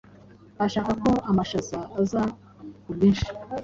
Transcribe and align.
ashaka 0.65 0.91
ko 1.03 1.11
amashaza 1.29 1.79
aza 1.99 2.21
ku 2.83 2.89
bwinshi, 2.95 3.27